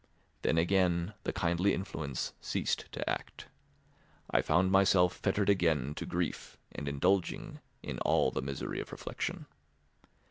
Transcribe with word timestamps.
Then 0.41 0.57
again 0.57 1.13
the 1.25 1.31
kindly 1.31 1.75
influence 1.75 2.33
ceased 2.41 2.91
to 2.93 3.07
act—I 3.07 4.41
found 4.41 4.71
myself 4.71 5.15
fettered 5.15 5.47
again 5.47 5.93
to 5.93 6.07
grief 6.07 6.57
and 6.71 6.87
indulging 6.87 7.59
in 7.83 7.99
all 7.99 8.31
the 8.31 8.41
misery 8.41 8.79
of 8.79 8.91
reflection. 8.91 9.45